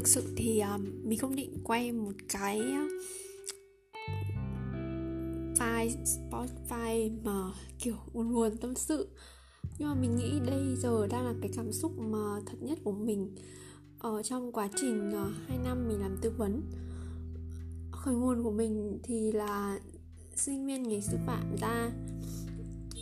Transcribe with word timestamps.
thực 0.00 0.08
sự 0.08 0.32
thì 0.36 0.60
um, 0.60 1.08
mình 1.08 1.18
không 1.18 1.36
định 1.36 1.60
quay 1.64 1.92
một 1.92 2.12
cái 2.28 2.60
file 5.54 5.90
Spotify 6.04 7.10
mà 7.24 7.52
kiểu 7.78 7.94
buồn 8.12 8.34
buồn 8.34 8.56
tâm 8.56 8.74
sự. 8.74 9.08
Nhưng 9.78 9.88
mà 9.88 9.94
mình 9.94 10.16
nghĩ 10.16 10.40
đây 10.46 10.76
giờ 10.76 11.06
đang 11.06 11.26
là 11.26 11.34
cái 11.42 11.50
cảm 11.56 11.72
xúc 11.72 11.92
mà 11.98 12.40
thật 12.46 12.56
nhất 12.60 12.78
của 12.84 12.92
mình. 12.92 13.34
Ở 13.98 14.22
trong 14.22 14.52
quá 14.52 14.68
trình 14.80 15.10
à, 15.10 15.22
uh, 15.22 15.48
2 15.48 15.58
năm 15.64 15.88
mình 15.88 16.00
làm 16.00 16.16
tư 16.22 16.32
vấn 16.36 16.62
khởi 17.90 18.14
nguồn 18.14 18.42
của 18.42 18.52
mình 18.52 18.98
thì 19.02 19.32
là 19.32 19.78
sinh 20.36 20.66
viên 20.66 20.82
ngành 20.82 21.02
sư 21.02 21.16
phạm 21.26 21.56
ra. 21.60 21.90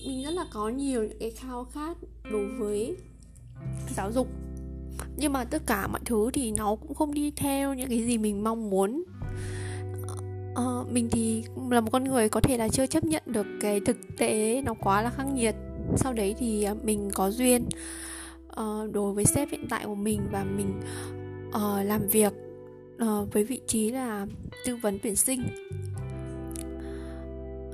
Mình 0.06 0.24
rất 0.24 0.30
là 0.30 0.46
có 0.52 0.68
nhiều 0.68 1.04
những 1.04 1.18
cái 1.20 1.30
khao 1.30 1.64
khát 1.64 1.96
đối 2.30 2.46
với 2.58 2.96
giáo 3.96 4.12
dục 4.12 4.47
nhưng 5.18 5.32
mà 5.32 5.44
tất 5.44 5.62
cả 5.66 5.86
mọi 5.86 6.00
thứ 6.04 6.30
thì 6.32 6.52
nó 6.52 6.74
cũng 6.74 6.94
không 6.94 7.14
đi 7.14 7.30
theo 7.36 7.74
những 7.74 7.88
cái 7.88 8.04
gì 8.04 8.18
mình 8.18 8.44
mong 8.44 8.70
muốn. 8.70 9.04
Uh, 10.52 10.92
mình 10.92 11.08
thì 11.10 11.44
là 11.70 11.80
một 11.80 11.90
con 11.92 12.04
người 12.04 12.28
có 12.28 12.40
thể 12.40 12.56
là 12.58 12.68
chưa 12.68 12.86
chấp 12.86 13.04
nhận 13.04 13.22
được 13.26 13.46
cái 13.60 13.80
thực 13.80 13.96
tế 14.18 14.62
nó 14.66 14.74
quá 14.74 15.02
là 15.02 15.10
khắc 15.10 15.26
nghiệt. 15.26 15.54
Sau 15.96 16.12
đấy 16.12 16.34
thì 16.38 16.64
ờ, 16.64 16.74
mình 16.82 17.10
có 17.14 17.30
duyên 17.30 17.64
uh, 18.60 18.92
đối 18.92 19.12
với 19.12 19.24
sếp 19.24 19.50
hiện 19.50 19.66
tại 19.68 19.84
của 19.84 19.94
mình 19.94 20.20
và 20.32 20.44
mình 20.44 20.80
uh, 21.48 21.86
làm 21.86 22.08
việc 22.08 22.32
uh, 23.04 23.32
với 23.32 23.44
vị 23.44 23.60
trí 23.66 23.90
là 23.90 24.26
tư 24.66 24.76
vấn 24.76 24.98
tuyển 25.02 25.16
sinh. 25.16 25.42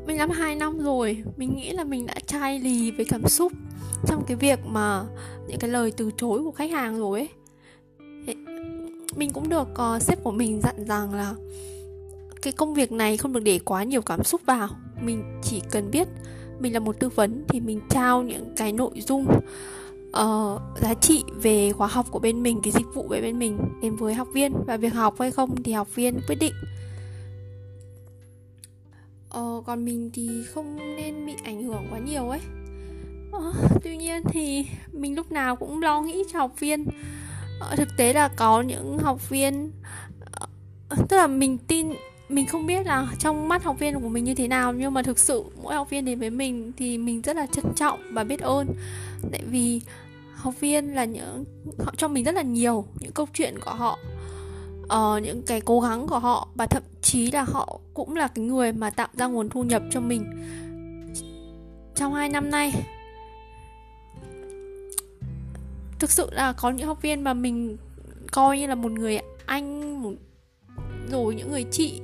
Mình 0.07 0.19
làm 0.19 0.31
2 0.31 0.57
năm 0.57 0.79
rồi 0.79 1.25
mình 1.37 1.57
nghĩ 1.57 1.73
là 1.73 1.85
mình 1.85 2.07
đã 2.07 2.15
chai 2.27 2.59
lì 2.59 2.91
với 2.91 3.05
cảm 3.05 3.29
xúc 3.29 3.53
trong 4.07 4.25
cái 4.27 4.37
việc 4.37 4.59
mà 4.67 5.05
những 5.49 5.59
cái 5.59 5.71
lời 5.71 5.93
từ 5.97 6.11
chối 6.17 6.43
của 6.43 6.53
khách 6.53 6.71
hàng 6.71 6.99
rồi 6.99 7.19
ấy 7.19 7.29
mình 9.17 9.31
cũng 9.33 9.49
được 9.49 9.69
uh, 9.97 10.03
sếp 10.03 10.25
của 10.25 10.33
mình 10.33 10.61
dặn 10.61 10.85
rằng 10.87 11.15
là 11.15 11.35
cái 12.43 12.53
công 12.53 12.75
việc 12.75 12.93
này 12.93 13.17
không 13.17 13.33
được 13.33 13.41
để 13.41 13.59
quá 13.65 13.85
nhiều 13.85 14.03
cảm 14.03 14.25
xúc 14.25 14.41
vào. 14.47 14.69
Mình 15.03 15.41
chỉ 15.43 15.63
cần 15.71 15.91
biết 15.91 16.09
mình 16.61 16.73
là 16.73 16.81
một 16.81 16.97
tư 17.01 17.09
vấn 17.09 17.45
thì 17.49 17.61
mình 17.61 17.81
trao 17.91 18.23
những 18.23 18.55
cái 18.57 18.73
nội 18.73 19.01
dung 19.01 19.27
uh, 20.09 20.61
giá 20.81 20.95
trị 21.01 21.23
về 21.43 21.73
khóa 21.73 21.87
học 21.87 22.07
của 22.11 22.19
bên 22.19 22.43
mình 22.43 22.61
cái 22.63 22.73
dịch 22.73 22.87
vụ 22.95 23.07
về 23.09 23.21
bên 23.21 23.39
mình 23.39 23.59
đến 23.83 23.97
với 23.97 24.15
học 24.15 24.29
viên. 24.33 24.53
Và 24.67 24.77
việc 24.77 24.95
học 24.95 25.15
hay 25.19 25.31
không 25.31 25.63
thì 25.63 25.73
học 25.73 25.95
viên 25.95 26.21
quyết 26.29 26.37
định. 26.41 26.55
Uh, 29.39 29.67
còn 29.67 29.85
mình 29.85 30.11
thì 30.15 30.29
không 30.55 30.97
nên 30.97 31.27
bị 31.27 31.33
ảnh 31.45 31.63
hưởng 31.63 31.87
quá 31.91 31.99
nhiều 31.99 32.29
ấy. 32.29 32.41
Uh, 33.37 33.83
tuy 33.83 33.97
nhiên 33.97 34.23
thì 34.29 34.67
mình 34.93 35.15
lúc 35.15 35.33
nào 35.33 35.57
cũng 35.57 35.83
lo 35.83 36.03
nghĩ 36.03 36.23
cho 36.33 36.39
học 36.39 36.61
viên. 36.61 36.85
Ờ, 37.61 37.77
thực 37.77 37.97
tế 37.97 38.13
là 38.13 38.29
có 38.29 38.63
những 38.63 38.99
học 38.99 39.29
viên 39.29 39.73
ờ, 40.89 40.97
tức 41.09 41.17
là 41.17 41.27
mình 41.27 41.59
tin 41.59 41.89
mình 42.29 42.47
không 42.47 42.67
biết 42.67 42.87
là 42.87 43.07
trong 43.19 43.49
mắt 43.49 43.65
học 43.65 43.79
viên 43.79 44.01
của 44.01 44.09
mình 44.09 44.25
như 44.25 44.35
thế 44.35 44.49
nào 44.49 44.73
nhưng 44.73 44.95
mà 44.95 45.03
thực 45.03 45.19
sự 45.19 45.45
mỗi 45.63 45.75
học 45.75 45.91
viên 45.91 46.05
đến 46.05 46.19
với 46.19 46.31
mình 46.31 46.73
thì 46.77 46.99
mình 46.99 47.23
rất 47.23 47.37
là 47.37 47.47
trân 47.47 47.65
trọng 47.77 48.01
và 48.13 48.25
biết 48.25 48.41
ơn. 48.41 48.67
Tại 49.33 49.41
vì 49.51 49.81
học 50.35 50.55
viên 50.61 50.95
là 50.95 51.05
những 51.05 51.45
họ 51.79 51.93
cho 51.97 52.09
mình 52.09 52.25
rất 52.25 52.35
là 52.35 52.43
nhiều 52.43 52.85
những 53.01 53.13
câu 53.13 53.27
chuyện 53.35 53.61
của 53.61 53.71
họ 53.71 53.99
uh, 54.85 55.23
những 55.23 55.43
cái 55.43 55.61
cố 55.61 55.81
gắng 55.81 56.07
của 56.07 56.19
họ 56.19 56.49
và 56.55 56.67
thậm 56.67 56.83
chí 57.03 57.31
là 57.31 57.43
họ 57.43 57.81
cũng 57.95 58.17
là 58.17 58.29
cái 58.29 58.45
người 58.45 58.73
mà 58.73 58.91
tạo 58.91 59.09
ra 59.13 59.27
nguồn 59.27 59.49
thu 59.49 59.63
nhập 59.63 59.83
cho 59.91 60.01
mình. 60.01 60.25
Trong 61.95 62.15
hai 62.15 62.29
năm 62.29 62.51
nay 62.51 62.73
thực 66.05 66.11
sự 66.11 66.29
là 66.33 66.53
có 66.53 66.71
những 66.71 66.87
học 66.87 67.03
viên 67.03 67.25
mà 67.25 67.35
mình 67.35 67.77
coi 68.33 68.59
như 68.59 68.67
là 68.67 68.75
một 68.75 68.93
người 68.93 69.19
anh 69.47 70.03
một 70.03 70.13
rồi 71.11 71.35
những 71.35 71.51
người 71.51 71.65
chị 71.71 72.01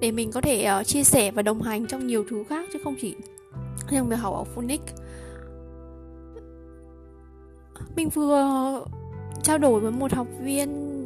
để 0.00 0.10
mình 0.10 0.32
có 0.32 0.40
thể 0.40 0.68
uh, 0.80 0.86
chia 0.86 1.04
sẻ 1.04 1.30
và 1.30 1.42
đồng 1.42 1.62
hành 1.62 1.86
trong 1.86 2.06
nhiều 2.06 2.24
thứ 2.30 2.44
khác 2.48 2.68
chứ 2.72 2.78
không 2.84 2.94
chỉ 3.00 3.14
riêng 3.90 4.08
về 4.08 4.16
học 4.16 4.34
ở 4.34 4.44
Phonic 4.44 4.80
mình 7.96 8.08
vừa 8.08 8.84
trao 9.42 9.58
đổi 9.58 9.80
với 9.80 9.92
một 9.92 10.12
học 10.12 10.26
viên 10.40 10.98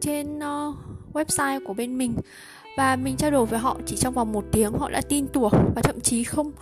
trên 0.00 0.38
uh, 0.38 0.76
website 1.12 1.60
của 1.66 1.74
bên 1.74 1.98
mình 1.98 2.14
và 2.76 2.96
mình 2.96 3.16
trao 3.16 3.30
đổi 3.30 3.46
với 3.46 3.58
họ 3.58 3.76
chỉ 3.86 3.96
trong 3.96 4.14
vòng 4.14 4.32
một 4.32 4.44
tiếng 4.52 4.72
họ 4.72 4.90
đã 4.90 5.00
tin 5.08 5.26
tưởng 5.26 5.72
và 5.74 5.82
thậm 5.82 6.00
chí 6.00 6.24
không 6.24 6.52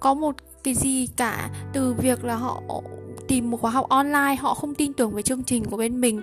có 0.00 0.14
một 0.14 0.34
cái 0.64 0.74
gì 0.74 1.08
cả. 1.16 1.50
Từ 1.72 1.94
việc 1.94 2.24
là 2.24 2.36
họ 2.36 2.62
tìm 3.28 3.50
một 3.50 3.60
khóa 3.60 3.70
học 3.70 3.88
online, 3.88 4.34
họ 4.34 4.54
không 4.54 4.74
tin 4.74 4.92
tưởng 4.92 5.10
về 5.10 5.22
chương 5.22 5.44
trình 5.44 5.64
của 5.64 5.76
bên 5.76 6.00
mình. 6.00 6.20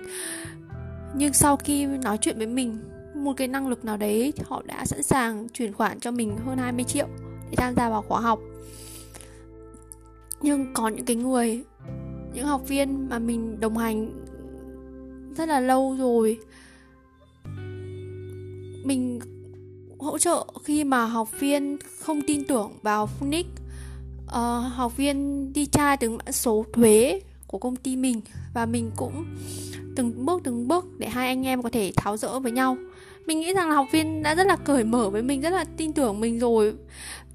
Nhưng 1.16 1.32
sau 1.32 1.56
khi 1.56 1.86
nói 1.86 2.18
chuyện 2.20 2.38
với 2.38 2.46
mình, 2.46 2.78
một 3.14 3.32
cái 3.36 3.48
năng 3.48 3.68
lực 3.68 3.84
nào 3.84 3.96
đấy 3.96 4.32
họ 4.44 4.62
đã 4.66 4.86
sẵn 4.86 5.02
sàng 5.02 5.48
chuyển 5.48 5.72
khoản 5.72 6.00
cho 6.00 6.10
mình 6.10 6.36
hơn 6.46 6.58
20 6.58 6.84
triệu 6.84 7.06
để 7.50 7.56
tham 7.56 7.74
gia 7.76 7.88
vào 7.88 8.02
khóa 8.02 8.20
học. 8.20 8.40
Nhưng 10.42 10.74
có 10.74 10.88
những 10.88 11.04
cái 11.04 11.16
người, 11.16 11.64
những 12.34 12.46
học 12.46 12.68
viên 12.68 13.08
mà 13.08 13.18
mình 13.18 13.60
đồng 13.60 13.76
hành 13.76 14.24
rất 15.36 15.48
là 15.48 15.60
lâu 15.60 15.96
rồi, 15.98 16.38
mình 18.84 19.20
hỗ 19.98 20.18
trợ 20.18 20.46
khi 20.64 20.84
mà 20.84 21.04
học 21.04 21.28
viên 21.40 21.78
không 22.00 22.20
tin 22.26 22.44
tưởng 22.44 22.72
vào 22.82 23.06
Phoenix 23.06 23.46
uh, 24.26 24.72
học 24.72 24.96
viên 24.96 25.52
đi 25.52 25.66
tra 25.66 25.96
từng 25.96 26.18
mã 26.18 26.32
số 26.32 26.64
thuế 26.72 27.20
của 27.46 27.58
công 27.58 27.76
ty 27.76 27.96
mình 27.96 28.20
và 28.54 28.66
mình 28.66 28.90
cũng 28.96 29.24
từng 29.96 30.26
bước 30.26 30.40
từng 30.44 30.68
bước 30.68 30.98
để 30.98 31.08
hai 31.08 31.28
anh 31.28 31.46
em 31.46 31.62
có 31.62 31.70
thể 31.70 31.92
tháo 31.96 32.16
rỡ 32.16 32.38
với 32.38 32.52
nhau. 32.52 32.76
Mình 33.26 33.40
nghĩ 33.40 33.54
rằng 33.54 33.68
là 33.68 33.74
học 33.74 33.86
viên 33.92 34.22
đã 34.22 34.34
rất 34.34 34.46
là 34.46 34.56
cởi 34.56 34.84
mở 34.84 35.10
với 35.10 35.22
mình 35.22 35.40
rất 35.40 35.50
là 35.50 35.64
tin 35.76 35.92
tưởng 35.92 36.20
mình 36.20 36.38
rồi. 36.38 36.74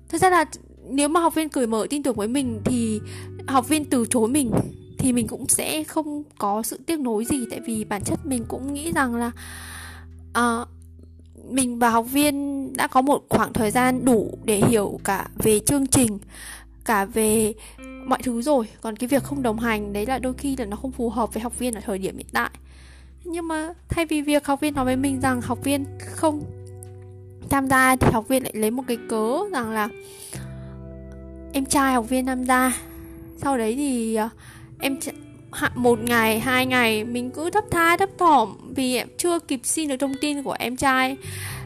Thật 0.09 0.21
ra 0.21 0.29
là 0.29 0.45
nếu 0.89 1.07
mà 1.07 1.19
học 1.19 1.35
viên 1.35 1.49
cởi 1.49 1.67
mở 1.67 1.87
tin 1.89 2.03
tưởng 2.03 2.15
với 2.15 2.27
mình 2.27 2.61
thì 2.65 2.99
học 3.47 3.69
viên 3.69 3.85
từ 3.85 4.05
chối 4.09 4.27
mình 4.27 4.51
thì 4.97 5.13
mình 5.13 5.27
cũng 5.27 5.47
sẽ 5.47 5.83
không 5.83 6.23
có 6.37 6.63
sự 6.63 6.79
tiếc 6.85 6.99
nối 6.99 7.25
gì. 7.25 7.45
Tại 7.49 7.59
vì 7.65 7.83
bản 7.83 8.01
chất 8.03 8.25
mình 8.25 8.45
cũng 8.47 8.73
nghĩ 8.73 8.91
rằng 8.91 9.15
là 9.15 9.31
uh, 10.39 10.67
mình 11.49 11.79
và 11.79 11.89
học 11.89 12.05
viên 12.11 12.67
đã 12.73 12.87
có 12.87 13.01
một 13.01 13.25
khoảng 13.29 13.53
thời 13.53 13.71
gian 13.71 14.05
đủ 14.05 14.37
để 14.43 14.61
hiểu 14.67 14.99
cả 15.03 15.29
về 15.43 15.59
chương 15.59 15.87
trình 15.87 16.19
cả 16.85 17.05
về 17.05 17.53
mọi 18.05 18.19
thứ 18.23 18.41
rồi. 18.41 18.67
Còn 18.81 18.95
cái 18.95 19.07
việc 19.07 19.23
không 19.23 19.43
đồng 19.43 19.59
hành, 19.59 19.93
đấy 19.93 20.05
là 20.05 20.19
đôi 20.19 20.33
khi 20.33 20.55
là 20.55 20.65
nó 20.65 20.77
không 20.77 20.91
phù 20.91 21.09
hợp 21.09 21.33
với 21.33 21.43
học 21.43 21.59
viên 21.59 21.73
ở 21.73 21.81
thời 21.81 21.97
điểm 21.97 22.17
hiện 22.17 22.27
tại. 22.33 22.49
Nhưng 23.23 23.47
mà 23.47 23.73
thay 23.89 24.05
vì 24.05 24.21
việc 24.21 24.45
học 24.45 24.59
viên 24.59 24.73
nói 24.73 24.85
với 24.85 24.95
mình 24.95 25.21
rằng 25.21 25.41
học 25.41 25.59
viên 25.63 25.85
không 25.99 26.43
tham 27.49 27.67
gia 27.67 27.95
thì 27.95 28.07
học 28.13 28.27
viên 28.27 28.43
lại 28.43 28.51
lấy 28.55 28.71
một 28.71 28.83
cái 28.87 28.97
cớ 29.09 29.37
rằng 29.51 29.71
là, 29.71 29.89
em 31.53 31.65
trai 31.65 31.93
học 31.93 32.09
viên 32.09 32.25
tham 32.25 32.43
gia. 32.43 32.77
Sau 33.37 33.57
đấy 33.57 33.75
thì 33.75 34.15
ờ, 34.15 34.29
em 34.79 34.97
một 35.75 35.99
ngày, 35.99 36.39
hai 36.39 36.65
ngày 36.65 37.03
mình 37.03 37.31
cứ 37.31 37.49
thấp 37.49 37.63
tha, 37.71 37.97
thấp 37.97 38.09
thỏm 38.17 38.73
vì 38.75 38.95
em 38.95 39.07
chưa 39.17 39.39
kịp 39.39 39.59
xin 39.63 39.89
được 39.89 39.97
thông 39.97 40.13
tin 40.21 40.43
của 40.43 40.55
em 40.59 40.75
trai, 40.75 41.17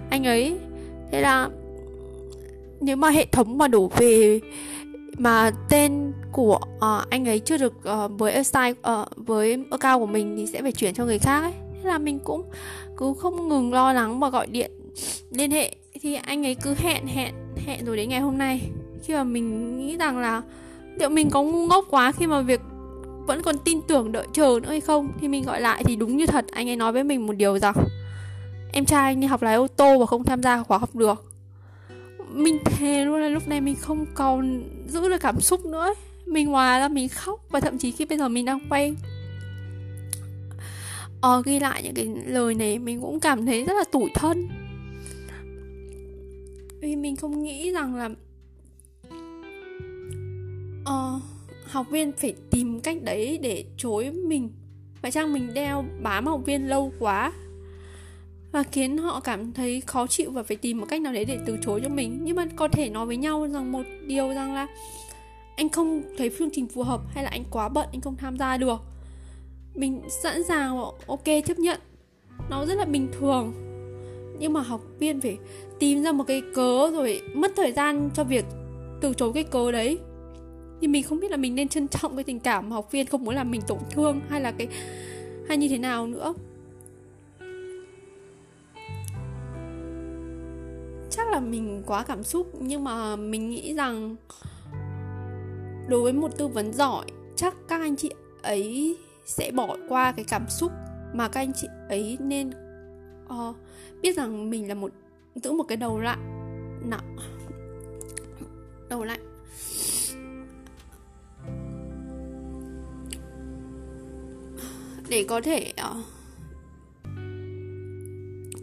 anh 0.10 0.28
ấy. 0.28 0.58
Thế 1.12 1.22
là 1.22 1.50
nếu 2.82 2.96
mà 2.96 3.10
hệ 3.10 3.26
thống 3.26 3.58
mà 3.58 3.68
đổ 3.68 3.92
về 3.98 4.40
mà 5.18 5.52
tên 5.70 6.14
của 6.32 6.60
uh, 6.78 7.10
anh 7.10 7.26
ấy 7.26 7.40
chưa 7.40 7.58
được 7.58 7.74
uh, 8.06 8.12
với 8.18 8.44
style 8.44 8.72
uh, 8.72 8.78
ờ, 8.82 9.06
với 9.16 9.66
account 9.72 10.00
của 10.00 10.06
mình 10.06 10.36
thì 10.38 10.48
sẽ 10.48 10.62
phải 10.62 10.72
chuyển 10.72 10.94
cho 10.94 11.06
người 11.06 11.20
khác 11.20 11.42
ấy. 11.42 11.54
Thế 11.74 11.90
là 11.90 11.98
mình 11.98 12.20
cũng 12.20 12.44
cứ 12.98 13.14
không 13.20 13.50
ngừng 13.50 13.74
lo 13.74 13.94
lắng 13.94 14.20
và 14.20 14.30
gọi 14.30 14.48
điện 14.48 14.72
liên 15.30 15.52
hệ. 15.52 15.76
Thì 16.02 16.16
anh 16.16 16.46
ấy 16.46 16.56
cứ 16.56 16.74
hẹn 16.78 17.08
hẹn 17.08 17.34
hẹn 17.66 17.86
rồi 17.86 17.98
đến 17.98 18.10
ngày 18.10 18.20
hôm 18.20 18.38
nay. 18.38 18.62
Khi 19.04 19.14
mà 19.14 19.24
mình 19.24 19.78
nghĩ 19.78 19.98
rằng 19.98 20.18
là 20.18 20.42
liệu 21.00 21.10
mình 21.10 21.30
có 21.30 21.44
ngu 21.44 21.68
ngốc 21.68 21.86
quá 21.90 22.12
khi 22.12 22.28
mà 22.28 22.42
việc 22.42 22.62
vẫn 23.28 23.42
còn 23.42 23.56
tin 23.58 23.82
tưởng 23.82 24.12
đợi 24.12 24.28
chờ 24.34 24.60
nữa 24.64 24.70
hay 24.70 24.82
không 24.82 25.12
thì 25.20 25.28
mình 25.28 25.44
gọi 25.44 25.62
lại 25.62 25.84
thì 25.84 25.96
đúng 25.96 26.18
như 26.18 26.26
thật 26.26 26.46
anh 26.52 26.70
ấy 26.70 26.76
nói 26.76 26.92
với 26.92 27.04
mình 27.04 27.28
một 27.28 27.34
điều 27.34 27.60
rằng 27.60 27.76
em 28.74 28.86
trai 28.86 29.04
anh 29.04 29.20
đi 29.20 29.28
học 29.28 29.42
lái 29.42 29.56
ô 29.56 29.68
tô 29.68 30.00
và 30.00 30.06
không 30.06 30.24
tham 30.24 30.44
gia 30.44 30.64
khóa 30.64 30.78
học 30.78 30.96
được 30.96 31.35
mình 32.36 32.60
thề 32.66 33.06
luôn 33.06 33.20
là 33.22 33.30
lúc 33.30 33.48
này 33.48 33.62
mình 33.62 33.76
không 33.76 34.06
còn 34.14 34.64
giữ 34.88 35.10
được 35.10 35.22
cảm 35.22 35.42
xúc 35.42 35.66
nữa. 35.66 35.94
Mình 36.26 36.48
hòa 36.48 36.80
ra 36.80 36.88
mình 36.88 37.10
khóc 37.10 37.46
và 37.50 37.60
thậm 37.60 37.78
chí 37.78 37.92
khi 37.92 38.06
bây 38.06 38.18
giờ 38.18 38.28
mình 38.28 38.46
đang 38.46 38.60
quay 38.70 38.96
ờ, 41.22 41.42
ghi 41.46 41.60
lại 41.60 41.84
những 41.84 41.94
cái 41.94 42.08
lời 42.26 42.56
này 42.56 42.80
mình 42.80 43.02
cũng 43.02 43.20
cảm 43.20 43.46
thấy 43.46 43.64
rất 43.64 43.74
là 43.74 43.84
tủi 43.92 44.10
thân. 44.14 44.48
Vì 46.82 46.96
mình 46.96 47.16
không 47.16 47.44
nghĩ 47.44 47.72
rằng 47.72 47.96
là 47.96 48.10
ờ, 50.86 51.20
học 51.66 51.90
viên 51.90 52.12
phải 52.12 52.34
tìm 52.52 52.80
cách 52.80 52.98
đấy 53.04 53.40
để 53.42 53.66
chối 53.78 54.12
mình. 54.12 54.50
Phải 55.02 55.12
chăng 55.12 55.34
mình 55.34 55.54
đeo 55.54 55.86
bám 56.02 56.28
học 56.28 56.42
viên 56.46 56.70
lâu 56.70 56.92
quá? 57.00 57.32
Và 58.56 58.64
khiến 58.64 58.98
họ 58.98 59.20
cảm 59.20 59.54
thấy 59.54 59.82
khó 59.82 60.08
chịu 60.08 60.32
và 60.32 60.44
phải 60.44 60.58
tìm 60.58 60.80
một 60.80 60.86
cách 60.90 61.02
nào 61.02 61.14
đấy 61.14 61.26
để 61.26 61.40
từ 61.46 61.58
chối 61.62 61.82
cho 61.84 61.90
mình. 61.90 62.20
Nhưng 62.24 62.36
mà 62.36 62.46
có 62.56 62.68
thể 62.68 62.90
nói 62.90 63.06
với 63.06 63.18
nhau 63.18 63.48
rằng 63.48 63.72
một 63.72 63.84
điều 64.08 64.30
rằng 64.30 64.54
là 64.54 64.68
anh 65.56 65.70
không 65.70 66.02
thấy 66.18 66.32
chương 66.40 66.50
trình 66.54 66.68
phù 66.68 66.84
hợp 66.84 67.02
hay 67.14 67.24
là 67.24 67.30
anh 67.30 67.44
quá 67.52 67.70
bận, 67.70 67.88
anh 67.92 68.02
không 68.02 68.16
tham 68.18 68.38
gia 68.38 68.58
được. 68.58 68.82
Mình 69.74 70.02
sẵn 70.24 70.44
sàng 70.44 70.78
ok 71.08 71.24
chấp 71.46 71.60
nhận. 71.60 71.80
Nó 72.50 72.66
rất 72.66 72.76
là 72.76 72.86
bình 72.86 73.08
thường. 73.20 73.54
Nhưng 74.40 74.54
mà 74.54 74.62
học 74.62 74.82
viên 75.00 75.22
phải 75.22 75.38
tìm 75.80 76.04
ra 76.04 76.12
một 76.12 76.24
cái 76.28 76.42
cớ 76.56 76.92
rồi 76.92 77.22
mất 77.34 77.52
thời 77.56 77.72
gian 77.72 78.10
cho 78.14 78.24
việc 78.24 78.46
từ 79.02 79.14
chối 79.14 79.32
cái 79.34 79.44
cớ 79.44 79.72
đấy. 79.72 80.00
Thì 80.82 80.88
mình 80.88 81.04
không 81.04 81.20
biết 81.20 81.32
là 81.32 81.38
mình 81.38 81.56
nên 81.56 81.68
trân 81.68 81.88
trọng 81.88 82.16
cái 82.16 82.24
tình 82.24 82.40
cảm 82.40 82.70
mà 82.70 82.76
học 82.76 82.92
viên 82.92 83.06
không 83.06 83.24
muốn 83.24 83.36
làm 83.36 83.52
mình 83.52 83.62
tổn 83.68 83.80
thương 83.92 84.22
hay 84.30 84.42
là 84.42 84.52
cái, 84.52 84.68
hay 85.48 85.58
như 85.58 85.68
thế 85.68 85.78
nào 85.78 86.08
nữa. 86.08 86.34
Chắc 91.26 91.32
là 91.32 91.40
mình 91.40 91.84
quá 91.86 92.04
cảm 92.04 92.24
xúc 92.24 92.52
nhưng 92.60 92.84
mà 92.84 93.16
mình 93.16 93.50
nghĩ 93.50 93.74
rằng 93.74 94.16
đối 95.88 96.02
với 96.02 96.14
một 96.14 96.38
tư 96.38 96.48
vấn 96.48 96.74
giỏi 96.74 97.06
chắc 97.36 97.56
các 97.68 97.82
anh 97.82 97.96
chị 97.96 98.12
ấy 98.44 98.98
sẽ 99.26 99.52
bỏ 99.52 99.78
qua 99.90 100.12
cái 100.12 100.26
cảm 100.28 100.50
xúc 100.50 100.72
mà 101.14 101.28
các 101.28 101.40
anh 101.40 101.52
chị 101.56 101.68
ấy 101.90 102.18
nên 102.20 102.52
uh, 103.26 103.56
biết 104.02 104.18
rằng 104.18 104.50
mình 104.50 104.68
là 104.68 104.74
một 104.74 104.92
giữ 105.36 105.52
một 105.52 105.64
cái 105.64 105.78
đầu 105.78 106.00
lạnh 106.00 106.20
nặng 106.90 107.16
đầu 108.90 109.04
lạnh. 109.04 109.20
Để 115.10 115.26
có 115.30 115.42
thể 115.42 115.74
uh, 115.92 116.06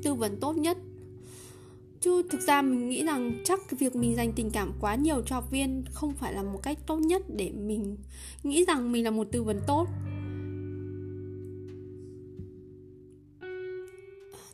tư 0.04 0.14
vấn 0.14 0.40
tốt 0.40 0.56
nhất 0.56 0.76
chứ 2.02 2.22
thực 2.30 2.40
ra 2.40 2.62
mình 2.62 2.88
nghĩ 2.88 3.04
rằng 3.04 3.42
chắc 3.44 3.60
cái 3.68 3.78
việc 3.78 3.96
mình 3.96 4.14
dành 4.14 4.32
tình 4.32 4.50
cảm 4.50 4.72
quá 4.80 4.94
nhiều 4.94 5.22
cho 5.26 5.36
học 5.36 5.50
viên 5.50 5.84
không 5.90 6.14
phải 6.14 6.34
là 6.34 6.42
một 6.42 6.60
cách 6.62 6.78
tốt 6.86 6.98
nhất 6.98 7.22
để 7.36 7.50
mình 7.50 7.96
nghĩ 8.42 8.64
rằng 8.64 8.92
mình 8.92 9.04
là 9.04 9.10
một 9.10 9.28
tư 9.32 9.42
vấn 9.42 9.60
tốt. 9.66 9.88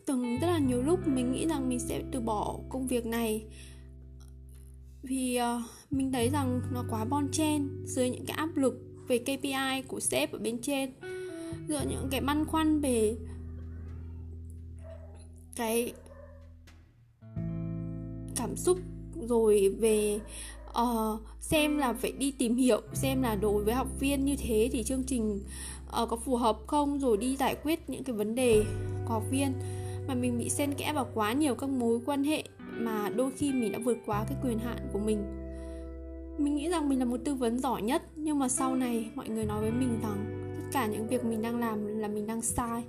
Từng 0.07 0.39
rất 0.41 0.47
là 0.47 0.59
nhiều 0.59 0.83
lúc 0.83 1.09
mình 1.09 1.33
nghĩ 1.33 1.47
rằng 1.47 1.69
mình 1.69 1.79
sẽ 1.79 2.03
từ 2.13 2.21
bỏ 2.21 2.61
công 2.69 2.87
việc 2.87 3.07
này. 3.07 3.45
Vì 5.03 5.39
uh, 5.41 5.63
mình 5.91 6.13
thấy 6.13 6.31
rằng 6.31 6.61
nó 6.73 6.85
quá 6.91 7.05
bon 7.05 7.29
chen 7.33 7.69
dưới 7.85 8.11
những 8.11 8.27
cái 8.27 8.37
áp 8.37 8.57
lực 8.57 8.75
về 9.09 9.19
KPI 9.19 9.83
của 9.89 10.01
sếp 10.01 10.33
ở 10.33 10.39
bên 10.39 10.59
trên 10.63 10.91
giữa 11.69 11.83
những 11.89 12.09
cái 12.11 12.21
băn 12.21 12.45
khoăn 12.45 12.81
về 12.81 13.17
cái 15.57 15.93
cảm 18.39 18.57
xúc 18.57 18.79
rồi 19.29 19.75
về 19.79 20.21
uh, 20.71 21.21
xem 21.41 21.79
là 21.79 21.93
phải 21.93 22.13
đi 22.13 22.31
tìm 22.31 22.57
hiểu 22.57 22.81
xem 22.93 23.23
là 23.23 23.35
đối 23.35 23.65
với 23.65 23.75
học 23.75 23.89
viên 24.01 24.25
như 24.25 24.37
thế 24.37 24.69
thì 24.73 24.83
chương 24.83 25.05
trình 25.05 25.41
uh, 26.03 26.09
có 26.09 26.17
phù 26.17 26.37
hợp 26.37 26.59
không 26.67 26.99
rồi 26.99 27.17
đi 27.17 27.37
giải 27.37 27.57
quyết 27.63 27.91
những 27.91 28.05
cái 28.05 28.17
vấn 28.17 28.35
đề 28.35 28.65
của 29.07 29.15
học 29.15 29.25
viên. 29.31 29.53
Mà 30.09 30.15
mình 30.15 30.39
bị 30.39 30.49
xen 30.49 30.75
kẽ 30.75 30.93
vào 30.93 31.07
quá 31.15 31.33
nhiều 31.33 31.55
các 31.55 31.71
mối 31.71 32.01
quan 32.07 32.25
hệ 32.25 32.45
mà 32.71 33.09
đôi 33.09 33.31
khi 33.31 33.53
mình 33.53 33.73
đã 33.73 33.79
vượt 33.79 33.99
quá 34.07 34.25
cái 34.29 34.39
quyền 34.45 34.59
hạn 34.59 34.79
của 34.93 34.99
mình. 34.99 35.19
Mình 36.39 36.55
nghĩ 36.55 36.69
rằng 36.69 36.89
mình 36.89 36.99
là 36.99 37.05
một 37.05 37.21
tư 37.25 37.35
vấn 37.35 37.59
giỏi 37.59 37.83
nhất 37.83 38.03
nhưng 38.17 38.39
mà 38.39 38.49
sau 38.49 38.75
này 38.75 39.11
mọi 39.15 39.29
người 39.29 39.45
nói 39.45 39.61
với 39.61 39.71
mình 39.71 39.99
rằng 40.03 40.45
tất 40.57 40.69
cả 40.73 40.87
những 40.87 41.07
việc 41.07 41.25
mình 41.25 41.43
đang 41.43 41.59
làm 41.59 41.87
là 41.87 42.09
mình 42.09 42.27
đang 42.27 42.43
sai. 42.43 42.83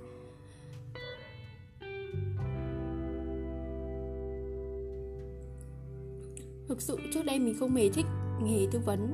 Thực 6.70 6.82
sự 6.82 6.96
trước 7.12 7.24
đây 7.24 7.38
mình 7.38 7.54
không 7.60 7.74
hề 7.74 7.88
thích 7.88 8.06
nghề 8.42 8.66
tư 8.70 8.80
vấn. 8.86 9.12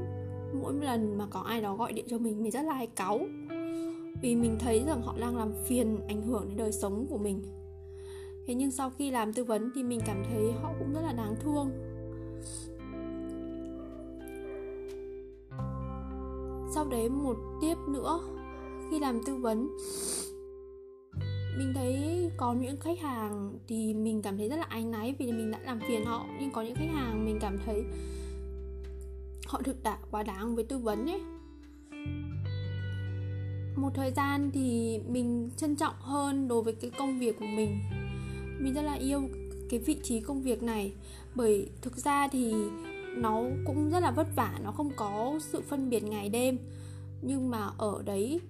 Mỗi 0.62 0.74
lần 0.74 1.18
mà 1.18 1.26
có 1.30 1.40
ai 1.40 1.60
đó 1.60 1.76
gọi 1.76 1.92
điện 1.92 2.04
cho 2.08 2.18
mình 2.18 2.42
mình 2.42 2.50
rất 2.50 2.62
là 2.62 2.72
hay 2.72 2.86
cáu. 2.86 3.20
Vì 4.22 4.36
mình 4.36 4.56
thấy 4.58 4.84
rằng 4.86 5.02
họ 5.02 5.14
đang 5.20 5.36
làm 5.36 5.52
phiền, 5.66 6.00
ảnh 6.08 6.22
hưởng 6.22 6.48
đến 6.48 6.56
đời 6.56 6.72
sống 6.72 7.06
của 7.10 7.18
mình. 7.18 7.42
Thế 8.46 8.54
nhưng 8.54 8.70
sau 8.70 8.90
khi 8.90 9.10
làm 9.10 9.32
tư 9.32 9.44
vấn 9.44 9.70
thì 9.74 9.82
mình 9.82 10.00
cảm 10.06 10.24
thấy 10.30 10.52
họ 10.52 10.72
cũng 10.78 10.92
rất 10.94 11.00
là 11.00 11.12
đáng 11.12 11.34
thương. 11.40 11.70
Sau 16.74 16.84
đấy 16.90 17.08
một 17.08 17.36
tiếp 17.60 17.74
nữa, 17.88 18.20
khi 18.90 18.98
làm 18.98 19.20
tư 19.26 19.36
vấn 19.36 19.76
mình 21.58 21.72
thấy 21.74 22.30
có 22.36 22.52
những 22.52 22.80
khách 22.80 22.98
hàng 22.98 23.58
thì 23.68 23.94
mình 23.94 24.22
cảm 24.22 24.36
thấy 24.38 24.48
rất 24.48 24.56
là 24.56 24.66
áy 24.68 24.84
náy 24.84 25.14
vì 25.18 25.32
mình 25.32 25.50
đã 25.50 25.58
làm 25.58 25.80
phiền 25.88 26.04
họ. 26.04 26.26
Nhưng 26.40 26.50
có 26.50 26.62
những 26.62 26.74
khách 26.74 26.90
hàng 26.92 27.24
mình 27.24 27.38
cảm 27.40 27.58
thấy 27.66 27.84
họ 29.46 29.62
thực 29.62 29.82
đã 29.82 29.98
quá 30.10 30.22
đáng 30.22 30.54
với 30.54 30.64
tư 30.64 30.78
vấn 30.78 31.06
ấy. 31.06 31.20
Một 33.76 33.90
thời 33.94 34.10
gian 34.10 34.50
thì 34.54 34.98
mình 35.08 35.50
trân 35.56 35.76
trọng 35.76 35.94
hơn 36.00 36.48
đối 36.48 36.62
với 36.62 36.74
cái 36.74 36.90
công 36.98 37.18
việc 37.18 37.38
của 37.38 37.46
mình. 37.46 37.78
Mình 38.60 38.74
rất 38.74 38.82
là 38.82 38.94
yêu 38.94 39.22
cái 39.70 39.80
vị 39.80 39.96
trí 40.02 40.20
công 40.20 40.42
việc 40.42 40.62
này. 40.62 40.92
Bởi 41.34 41.68
thực 41.82 41.96
ra 41.96 42.28
thì 42.28 42.54
nó 43.16 43.42
cũng 43.66 43.90
rất 43.90 44.00
là 44.00 44.10
vất 44.10 44.26
vả, 44.36 44.58
nó 44.64 44.72
không 44.72 44.90
có 44.96 45.38
sự 45.40 45.62
phân 45.68 45.90
biệt 45.90 46.04
ngày 46.04 46.28
đêm. 46.28 46.58
Nhưng 47.22 47.50
mà 47.50 47.70
ở 47.78 48.02
đấy, 48.04 48.40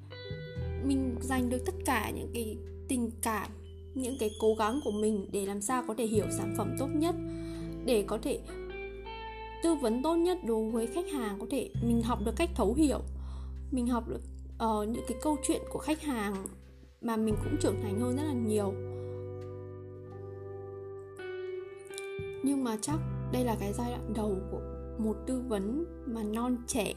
mình 0.85 1.17
dành 1.21 1.49
được 1.49 1.63
tất 1.67 1.75
cả 1.85 2.11
những 2.11 2.31
cái 2.35 2.57
tình 2.89 3.11
cảm 3.23 3.51
những 3.95 4.17
cái 4.21 4.31
cố 4.41 4.55
gắng 4.55 4.81
của 4.85 4.91
mình 4.91 5.29
để 5.33 5.47
làm 5.47 5.61
sao 5.61 5.85
có 5.89 5.95
thể 5.99 6.07
hiểu 6.07 6.27
sản 6.31 6.55
phẩm 6.57 6.77
tốt 6.79 6.89
nhất 6.95 7.15
để 7.85 8.05
có 8.07 8.19
thể 8.23 8.41
tư 9.63 9.75
vấn 9.75 10.03
tốt 10.03 10.15
nhất 10.15 10.39
đối 10.45 10.71
với 10.71 10.87
khách 10.87 11.11
hàng 11.13 11.39
có 11.41 11.47
thể 11.51 11.71
mình 11.83 12.03
học 12.03 12.19
được 12.25 12.33
cách 12.37 12.51
thấu 12.55 12.75
hiểu 12.75 13.01
mình 13.71 13.87
học 13.87 14.09
được 14.09 14.21
uh, 14.65 14.89
những 14.89 15.05
cái 15.09 15.19
câu 15.23 15.37
chuyện 15.43 15.63
của 15.73 15.79
khách 15.79 16.03
hàng 16.03 16.47
mà 17.01 17.17
mình 17.17 17.35
cũng 17.45 17.57
trưởng 17.61 17.81
thành 17.83 18.01
hơn 18.01 18.17
rất 18.17 18.23
là 18.23 18.33
nhiều. 18.33 18.73
Nhưng 22.45 22.65
mà 22.65 22.77
chắc 22.81 22.99
đây 23.33 23.45
là 23.45 23.57
cái 23.61 23.73
giai 23.73 23.91
đoạn 23.91 24.13
đầu 24.15 24.37
của 24.51 24.61
một 24.99 25.17
tư 25.27 25.43
vấn 25.49 25.85
mà 26.07 26.23
non 26.23 26.57
trẻ. 26.67 26.95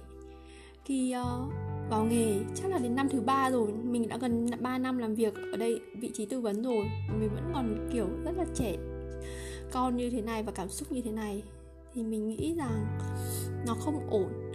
Khi 0.86 1.16
uh, 1.22 1.26
ờ, 1.26 1.48
vào 1.90 2.06
nghề, 2.06 2.40
chắc 2.56 2.72
là 2.72 2.78
đến 2.78 2.96
năm 2.96 3.10
thứ 3.10 3.22
ba 3.22 3.50
rồi. 3.52 3.72
Mình 3.84 4.08
đã 4.08 4.18
gần 4.18 4.50
3 4.60 4.78
năm 4.78 4.98
làm 4.98 5.16
việc 5.16 5.34
ở 5.52 5.58
đây, 5.58 5.82
vị 6.00 6.12
trí 6.14 6.26
tư 6.26 6.42
vấn 6.42 6.64
rồi. 6.64 6.90
Mình 7.20 7.30
vẫn 7.34 7.52
còn, 7.54 7.90
kiểu, 7.94 8.08
rất 8.26 8.32
là 8.38 8.46
trẻ. 8.56 8.76
Con 9.72 9.98
như 9.98 10.10
thế 10.10 10.22
này 10.22 10.44
và 10.44 10.52
cảm 10.52 10.70
xúc 10.70 10.92
như 10.92 11.02
thế 11.02 11.12
này 11.12 11.44
thì 11.94 12.04
mình 12.04 12.30
nghĩ 12.30 12.56
rằng 12.58 12.98
nó 13.68 13.74
không 13.74 14.10
ổn. 14.10 14.52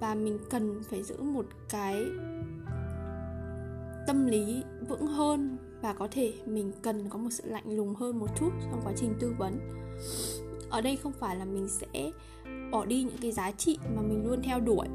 Và 0.00 0.14
mình 0.14 0.38
cần 0.50 0.82
phải 0.82 1.02
giữ 1.02 1.22
một 1.22 1.46
cái 1.68 2.04
tâm 4.06 4.26
lý 4.26 4.62
vững 4.88 5.06
hơn 5.06 5.56
và 5.82 5.92
có 5.92 6.08
thể 6.10 6.32
mình 6.46 6.72
cần 6.82 7.08
có 7.08 7.18
một 7.18 7.30
sự 7.30 7.42
lạnh 7.46 7.76
lùng 7.76 7.94
hơn 7.94 8.18
một 8.18 8.28
chút 8.38 8.50
trong 8.60 8.80
quá 8.84 8.92
trình 8.96 9.14
tư 9.20 9.34
vấn. 9.38 9.58
Ở 10.70 10.80
đây 10.80 10.96
không 10.96 11.12
phải 11.12 11.36
là 11.36 11.44
mình 11.44 11.68
sẽ 11.68 12.10
bỏ 12.70 12.84
đi 12.84 13.02
những 13.02 13.18
cái 13.22 13.32
giá 13.32 13.50
trị 13.50 13.78
mà 13.96 14.02
mình 14.02 14.26
luôn 14.26 14.42
theo 14.42 14.60
đuổi 14.60 14.86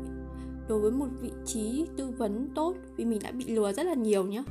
đối 0.68 0.80
với 0.80 0.92
một 0.92 1.08
vị 1.22 1.32
trí 1.46 1.86
tư 1.98 2.12
vấn 2.18 2.50
tốt 2.56 2.76
vì 2.96 3.06
mình 3.06 3.20
đã 3.24 3.32
bị 3.32 3.46
lừa 3.46 3.74
rất 3.74 3.84
là 3.84 3.94
nhiều 3.94 4.26
nhá. 4.26 4.44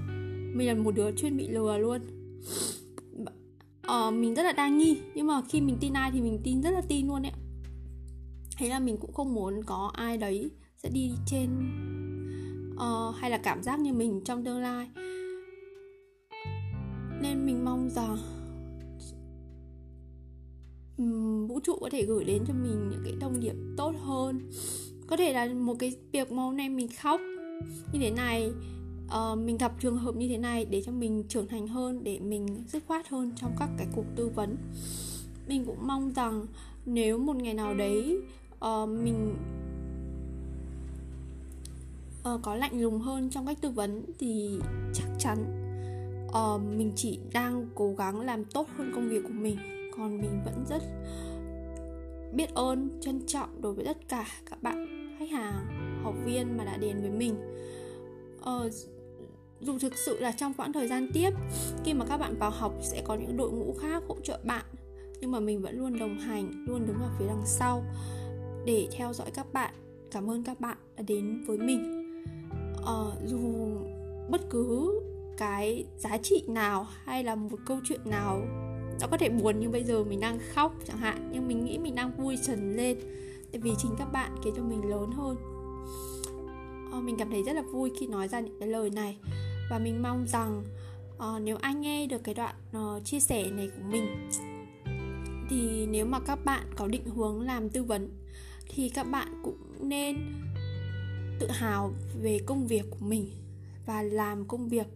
Mình 0.55 0.67
là 0.67 0.75
một 0.75 0.95
đứa 0.95 1.11
chuyên 1.17 1.37
bị 1.37 1.49
lừa 1.49 1.79
luôn. 1.79 2.01
Ờ, 3.83 4.11
mình 4.11 4.35
rất 4.35 4.43
là 4.43 4.53
đa 4.53 4.69
nghi 4.69 4.99
nhưng 5.15 5.27
mà 5.27 5.43
khi 5.49 5.61
mình 5.61 5.77
tin 5.81 5.93
ai 5.93 6.11
thì 6.11 6.21
mình 6.21 6.41
tin 6.45 6.63
rất 6.63 6.71
là 6.71 6.81
tin 6.81 7.07
luôn 7.07 7.23
ấy 7.23 7.33
thế 8.57 8.69
là 8.69 8.79
mình 8.79 8.97
cũng 8.97 9.13
không 9.13 9.35
muốn 9.35 9.63
có 9.67 9.91
ai 9.95 10.17
đấy 10.17 10.51
sẽ 10.77 10.89
đi 10.89 11.13
trên 11.27 11.51
uh, 12.75 13.17
hay 13.17 13.31
là 13.31 13.39
cảm 13.39 13.63
giác 13.63 13.81
như 13.81 13.93
mình 13.93 14.21
trong 14.25 14.45
tương 14.45 14.61
lai. 14.61 14.91
Nên 17.23 17.47
mình 17.47 17.65
mong 17.65 17.91
rằng 17.91 18.17
um, 20.99 21.47
vũ 21.47 21.61
trụ 21.61 21.79
có 21.81 21.89
thể 21.93 22.07
gửi 22.07 22.25
đến 22.25 22.45
cho 22.47 22.55
mình 22.55 22.89
những 22.91 23.03
cái 23.05 23.15
thông 23.21 23.41
điệp 23.41 23.55
tốt 23.77 23.95
hơn 24.03 24.51
có 25.07 25.17
thể 25.17 25.33
là 25.33 25.55
một 25.55 25.75
cái 25.79 25.97
việc 26.13 26.33
mà 26.33 26.43
hôm 26.43 26.57
nay 26.57 26.69
mình 26.69 26.89
khóc 27.03 27.21
như 27.93 27.99
thế 28.01 28.11
này 28.11 28.51
uh, 29.07 29.39
mình 29.39 29.57
gặp 29.59 29.73
trường 29.81 29.97
hợp 29.97 30.17
như 30.17 30.29
thế 30.29 30.39
này 30.39 30.65
để 30.65 30.83
cho 30.83 30.93
mình 30.93 31.25
trưởng 31.29 31.49
thành 31.49 31.67
hơn 31.67 32.05
để 32.05 32.19
mình 32.19 32.65
dứt 32.69 32.83
khoát 32.87 33.09
hơn 33.09 33.33
trong 33.37 33.53
các 33.59 33.69
cái 33.79 33.87
cuộc 33.95 34.05
tư 34.17 34.31
vấn. 34.35 34.57
Mình 35.49 35.65
cũng 35.65 35.87
mong 35.87 36.13
rằng 36.13 36.47
nếu 36.87 37.19
một 37.19 37.37
ngày 37.37 37.55
nào 37.55 37.75
đấy 37.75 38.19
uh, 38.65 38.89
mình 38.89 39.37
uh, 42.35 42.43
có 42.43 42.55
lạnh 42.55 42.81
lùng 42.81 43.01
hơn 43.01 43.31
trong 43.31 43.47
cách 43.47 43.59
tư 43.61 43.71
vấn 43.71 44.05
thì 44.19 44.59
chắc 44.95 45.07
chắn 45.19 45.39
uh, 46.29 46.61
mình 46.77 46.93
chỉ 46.97 47.19
đang 47.33 47.67
cố 47.75 47.95
gắng 47.95 48.21
làm 48.21 48.45
tốt 48.45 48.69
hơn 48.77 48.93
công 48.95 49.09
việc 49.09 49.23
của 49.23 49.35
mình. 49.35 49.57
Còn 49.97 50.21
mình 50.21 50.41
vẫn 50.45 50.65
rất 50.69 50.83
biết 52.37 52.55
ơn 52.55 52.91
trân 53.01 53.27
trọng 53.27 53.63
đối 53.63 53.73
với 53.73 53.85
tất 53.85 54.09
cả 54.09 54.27
các 54.51 54.63
bạn 54.63 54.87
khách 55.19 55.31
hàng 55.31 55.67
học 56.03 56.15
viên 56.25 56.57
mà 56.57 56.65
đã 56.65 56.77
đến 56.77 57.01
với 57.01 57.11
mình. 57.11 57.35
Ờ, 58.41 58.71
dù 59.61 59.79
thực 59.79 59.93
sự 60.07 60.21
là 60.21 60.33
trong 60.33 60.55
quãng 60.55 60.73
thời 60.73 60.89
gian 60.89 61.11
tiếp 61.15 61.31
khi 61.85 61.95
mà 61.95 62.05
các 62.09 62.17
bạn 62.17 62.39
vào 62.39 62.51
học 62.51 62.75
sẽ 62.83 63.03
có 63.05 63.15
những 63.15 63.37
đội 63.37 63.51
ngũ 63.51 63.75
khác 63.81 64.03
hỗ 64.09 64.17
trợ 64.23 64.41
bạn 64.45 64.65
nhưng 65.21 65.33
mà 65.33 65.41
mình 65.41 65.63
vẫn 65.63 65.79
luôn 65.79 65.99
đồng 65.99 66.19
hành 66.19 66.65
luôn 66.69 66.87
đứng 66.87 66.97
ở 66.97 67.11
phía 67.19 67.27
đằng 67.27 67.43
sau 67.47 67.85
để 68.65 68.89
theo 68.93 69.13
dõi 69.13 69.31
các 69.35 69.53
bạn. 69.53 69.75
Cảm 70.11 70.31
ơn 70.31 70.43
các 70.45 70.61
bạn 70.61 70.77
đã 70.97 71.03
đến 71.07 71.45
với 71.47 71.59
mình. 71.59 72.03
Ờ, 72.85 73.13
dù 73.25 73.39
bất 74.31 74.41
cứ 74.51 75.01
cái 75.39 75.85
giá 75.99 76.19
trị 76.23 76.43
nào 76.49 76.87
hay 77.05 77.25
là 77.25 77.35
một 77.35 77.59
câu 77.67 77.79
chuyện 77.85 78.01
nào 78.05 78.41
nó 79.01 79.07
có 79.07 79.17
thể 79.17 79.29
buồn 79.29 79.61
như 79.61 79.69
bây 79.69 79.85
giờ 79.85 80.05
mình 80.05 80.21
đang 80.21 80.39
khóc 80.55 80.75
chẳng 80.87 80.99
hạn 80.99 81.31
nhưng 81.33 81.49
mình 81.49 81.65
nghĩ 81.65 81.79
mình 81.79 81.95
đang 81.95 82.17
vui 82.17 82.39
trần 82.47 82.77
lên. 82.77 82.99
Tại 83.53 83.61
vì 83.61 83.71
chính 83.79 83.91
các 83.99 84.13
bạn 84.13 84.31
khiến 84.45 84.55
cho 84.57 84.63
mình 84.63 84.91
lớn 84.91 85.11
hơn. 85.11 85.37
À, 86.93 87.01
mình 87.01 87.17
cảm 87.19 87.31
thấy 87.31 87.43
rất 87.43 87.53
là 87.53 87.63
vui 87.63 87.91
khi 88.01 88.07
nói 88.07 88.29
ra 88.29 88.41
những 88.41 88.61
cái 88.61 88.69
lời 88.69 88.91
này. 88.91 89.19
Và 89.71 89.79
mình 89.79 90.03
mong 90.03 90.27
rằng 90.29 90.63
à, 91.19 91.39
nếu 91.39 91.57
anh 91.61 91.81
nghe 91.81 92.07
được 92.07 92.25
cái 92.25 92.35
đoạn 92.35 92.55
uh, 92.77 93.05
chia 93.05 93.21
sẻ 93.21 93.51
này 93.51 93.69
của 93.69 93.83
mình 93.91 94.29
thì 95.51 95.87
nếu 95.87 96.07
mà 96.07 96.21
các 96.21 96.45
bạn 96.45 96.67
có 96.77 96.87
định 96.87 97.05
hướng 97.05 97.41
làm 97.41 97.69
tư 97.69 97.83
vấn 97.83 98.09
thì 98.69 98.89
các 98.89 99.05
bạn 99.05 99.41
cũng 99.43 99.59
nên 99.81 100.17
tự 101.41 101.51
hào 101.51 101.93
về 102.23 102.39
công 102.47 102.67
việc 102.67 102.85
của 102.91 103.07
mình 103.07 103.31
và 103.87 104.03
làm 104.03 104.45
công 104.45 104.69
việc 104.69 104.87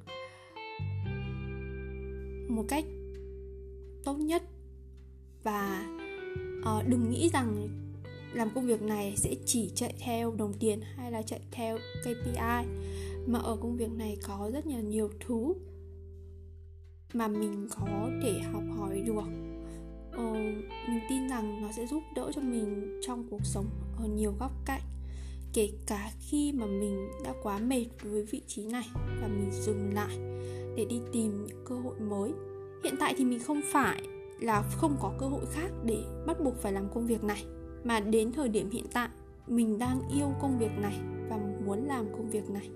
một 2.48 2.64
cách 2.68 2.84
tốt 4.04 4.14
nhất. 4.14 4.42
Và 5.42 5.86
uh, 6.60 6.88
đừng 6.88 7.10
nghĩ 7.10 7.30
rằng 7.32 7.68
làm 8.32 8.50
công 8.54 8.66
việc 8.66 8.82
này 8.82 9.14
sẽ 9.16 9.34
chỉ 9.46 9.70
chạy 9.74 9.94
theo 9.98 10.34
đồng 10.38 10.52
tiền 10.60 10.80
hay 10.96 11.12
là 11.12 11.22
chạy 11.22 11.40
theo 11.50 11.78
KPI 12.02 12.66
mà 13.26 13.38
ở 13.38 13.56
công 13.60 13.76
việc 13.76 13.90
này 13.90 14.16
có 14.22 14.50
rất 14.52 14.66
là 14.66 14.80
nhiều 14.80 15.10
thứ 15.26 15.54
mà 17.12 17.28
mình 17.28 17.68
có 17.70 18.10
thể 18.22 18.40
học 18.52 18.62
hỏi 18.76 19.00
được. 19.00 19.24
Ờ, 20.12 20.32
mình 20.88 21.00
tin 21.08 21.28
rằng 21.28 21.62
nó 21.62 21.68
sẽ 21.76 21.86
giúp 21.86 22.02
đỡ 22.16 22.32
cho 22.34 22.42
mình 22.42 23.00
trong 23.06 23.26
cuộc 23.30 23.44
sống 23.44 23.66
ở 23.98 24.06
nhiều 24.06 24.34
góc 24.38 24.52
cạnh 24.64 24.82
kể 25.52 25.70
cả 25.86 26.10
khi 26.20 26.52
mà 26.52 26.66
mình 26.66 27.08
đã 27.24 27.34
quá 27.42 27.58
mệt 27.58 27.86
với 28.02 28.22
vị 28.22 28.42
trí 28.46 28.64
này 28.64 28.88
và 28.94 29.28
mình 29.28 29.50
dừng 29.52 29.94
lại 29.94 30.16
để 30.76 30.84
đi 30.84 31.00
tìm 31.12 31.46
những 31.46 31.64
cơ 31.64 31.74
hội 31.74 32.00
mới 32.00 32.32
hiện 32.84 32.94
tại 33.00 33.14
thì 33.16 33.24
mình 33.24 33.38
không 33.38 33.60
phải 33.72 34.02
là 34.40 34.62
không 34.62 34.96
có 35.00 35.12
cơ 35.18 35.26
hội 35.26 35.46
khác 35.52 35.70
để 35.84 36.04
bắt 36.26 36.40
buộc 36.40 36.56
phải 36.56 36.72
làm 36.72 36.88
công 36.94 37.06
việc 37.06 37.24
này. 37.24 37.44
Mà 37.84 38.00
đến 38.00 38.32
thời 38.32 38.48
điểm 38.48 38.70
hiện 38.70 38.84
tại, 38.92 39.08
mình 39.46 39.78
đang 39.78 40.00
yêu 40.14 40.32
công 40.40 40.58
việc 40.58 40.70
này 40.78 40.98
và 41.28 41.36
muốn 41.66 41.84
làm 41.86 42.06
công 42.12 42.30
việc 42.30 42.50
này. 42.50 42.68